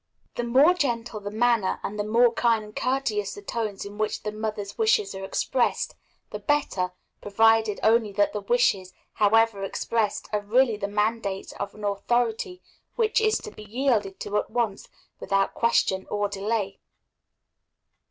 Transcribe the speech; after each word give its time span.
The 0.33 0.43
more 0.43 0.73
gentle 0.73 1.19
the 1.19 1.29
manner, 1.29 1.79
and 1.83 1.99
the 1.99 2.03
more 2.03 2.33
kind 2.33 2.63
and 2.63 2.75
courteous 2.75 3.35
the 3.35 3.41
tones 3.43 3.85
in 3.85 3.99
which 3.99 4.23
the 4.23 4.31
mother's 4.31 4.75
wishes 4.75 5.13
are 5.13 5.23
expressed, 5.23 5.93
the 6.31 6.39
better, 6.39 6.93
provided 7.21 7.79
only 7.83 8.11
that 8.13 8.33
the 8.33 8.41
wishes, 8.41 8.93
however 9.13 9.63
expressed, 9.63 10.27
are 10.33 10.41
really 10.41 10.75
the 10.75 10.87
mandates 10.87 11.51
of 11.59 11.75
an 11.75 11.83
authority 11.83 12.63
which 12.95 13.21
is 13.21 13.37
to 13.41 13.51
be 13.51 13.61
yielded 13.63 14.19
to 14.21 14.37
at 14.39 14.49
once 14.49 14.89
without 15.19 15.53
question 15.53 16.07
or 16.09 16.27
delay. 16.27 16.79